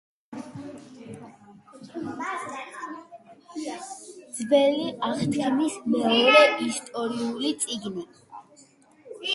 ძველი 4.37 4.87
აღთქმის 5.09 5.77
მეორე 5.99 6.41
ისტორიული 6.71 7.55
წიგნი. 7.67 8.11